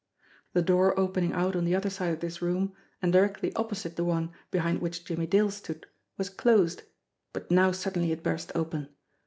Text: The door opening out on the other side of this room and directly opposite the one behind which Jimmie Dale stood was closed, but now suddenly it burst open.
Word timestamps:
The 0.53 0.63
door 0.63 0.99
opening 0.99 1.31
out 1.33 1.55
on 1.55 1.63
the 1.63 1.75
other 1.75 1.91
side 1.91 2.11
of 2.11 2.21
this 2.21 2.41
room 2.41 2.73
and 3.03 3.13
directly 3.13 3.53
opposite 3.53 3.97
the 3.97 4.03
one 4.03 4.31
behind 4.49 4.81
which 4.81 5.05
Jimmie 5.05 5.27
Dale 5.27 5.51
stood 5.51 5.85
was 6.17 6.27
closed, 6.31 6.81
but 7.33 7.51
now 7.51 7.71
suddenly 7.71 8.11
it 8.11 8.23
burst 8.23 8.51
open. 8.55 8.89